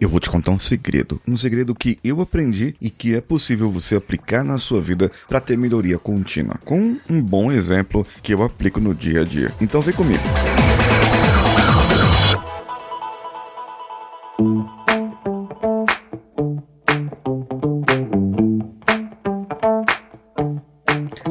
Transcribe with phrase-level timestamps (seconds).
[0.00, 3.70] Eu vou te contar um segredo, um segredo que eu aprendi e que é possível
[3.70, 8.42] você aplicar na sua vida para ter melhoria contínua, com um bom exemplo que eu
[8.42, 9.52] aplico no dia a dia.
[9.60, 10.22] Então vem comigo.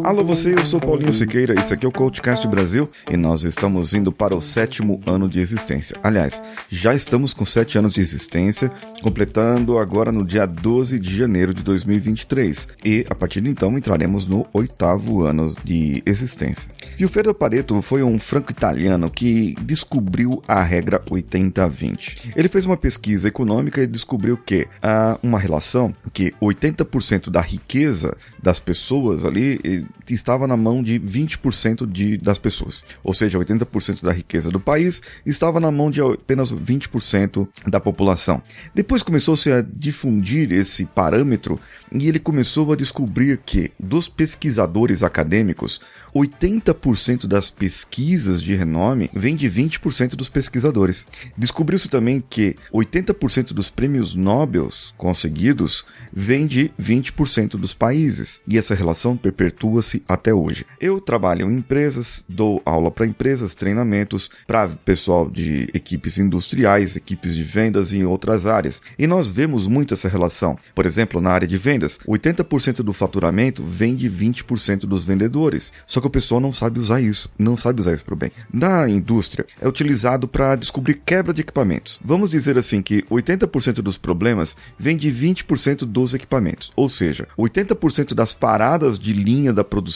[0.10, 3.94] Alô você, eu sou Paulinho Siqueira, isso aqui é o Coachcast Brasil e nós estamos
[3.94, 5.96] indo para o sétimo ano de existência.
[6.02, 8.72] Aliás, já estamos com sete anos de existência,
[9.04, 14.28] completando agora no dia 12 de janeiro de 2023 e a partir de então entraremos
[14.28, 16.72] no oitavo ano de existência.
[16.98, 22.34] Vilfredo Pareto foi um franco-italiano que descobriu a regra 80-20.
[22.36, 28.18] Ele fez uma pesquisa econômica e descobriu que há uma relação que 80% da riqueza
[28.42, 32.84] das pessoas ali estava na mão de 20% de, das pessoas.
[33.04, 38.42] Ou seja, 80% da riqueza do país estava na mão de apenas 20% da população.
[38.74, 41.60] Depois começou-se a difundir esse parâmetro
[41.92, 45.82] e ele começou a descobrir que, dos pesquisadores acadêmicos,
[46.14, 51.08] 80% das pesquisas de renome vem de 20% dos pesquisadores.
[51.38, 58.76] Descobriu-se também que 80% dos prêmios Nobel conseguidos vem de 20% dos países, e essa
[58.76, 60.66] relação perpetua-se até hoje.
[60.80, 67.36] Eu trabalho em empresas, dou aula para empresas, treinamentos para pessoal de equipes industriais, equipes
[67.36, 68.82] de vendas e em outras áreas.
[68.98, 70.58] E nós vemos muito essa relação.
[70.74, 75.74] Por exemplo, na área de vendas, 80% do faturamento vem de 20% dos vendedores.
[75.86, 78.32] Só que o pessoal não sabe usar isso, não sabe usar isso para o bem.
[78.52, 82.00] Na indústria, é utilizado para descobrir quebra de equipamentos.
[82.04, 86.72] Vamos dizer assim que 80% dos problemas vem de 20% dos equipamentos.
[86.76, 89.89] Ou seja, 80% das paradas de linha da produção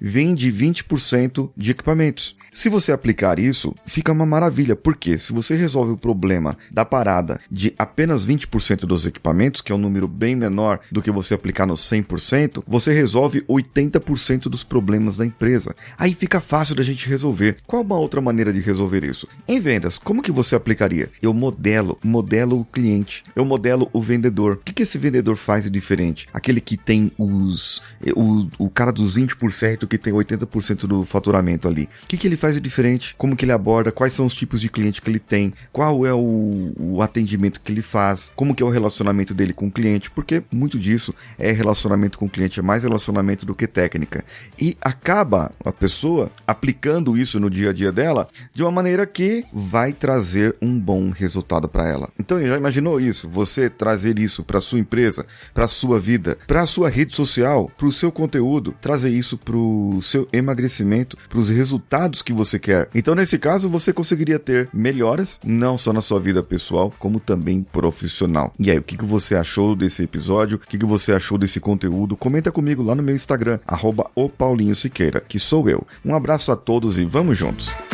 [0.00, 2.36] vem de 20% de equipamentos.
[2.54, 7.40] Se você aplicar isso, fica uma maravilha, porque se você resolve o problema da parada
[7.50, 11.66] de apenas 20% dos equipamentos, que é um número bem menor do que você aplicar
[11.66, 15.74] no 100%, você resolve 80% dos problemas da empresa.
[15.98, 17.56] Aí fica fácil da gente resolver.
[17.66, 19.26] Qual uma outra maneira de resolver isso?
[19.48, 21.10] Em vendas, como que você aplicaria?
[21.20, 24.54] Eu modelo, modelo o cliente, eu modelo o vendedor.
[24.54, 26.28] O que, que esse vendedor faz de diferente?
[26.32, 27.82] Aquele que tem os,
[28.14, 31.88] o, o cara dos 20% que tem 80% do faturamento ali.
[32.02, 33.14] O que, que ele faz de diferente?
[33.16, 33.92] Como que ele aborda?
[33.92, 35.52] Quais são os tipos de cliente que ele tem?
[35.72, 38.32] Qual é o, o atendimento que ele faz?
[38.34, 40.10] Como que é o relacionamento dele com o cliente?
[40.10, 44.24] Porque muito disso é relacionamento com o cliente, é mais relacionamento do que técnica.
[44.60, 49.44] E acaba a pessoa aplicando isso no dia a dia dela de uma maneira que
[49.52, 52.10] vai trazer um bom resultado para ela.
[52.18, 53.28] Então, já imaginou isso?
[53.28, 57.92] Você trazer isso para sua empresa, para sua vida, para sua rede social, para o
[57.92, 62.88] seu conteúdo, trazer isso para o seu emagrecimento, para os resultados que você quer.
[62.94, 67.62] Então, nesse caso, você conseguiria ter melhoras, não só na sua vida pessoal, como também
[67.62, 68.52] profissional.
[68.58, 70.56] E aí, o que, que você achou desse episódio?
[70.56, 72.16] O que, que você achou desse conteúdo?
[72.16, 74.10] Comenta comigo lá no meu Instagram, arroba
[75.28, 75.86] que sou eu.
[76.04, 77.93] Um abraço a todos e vamos juntos!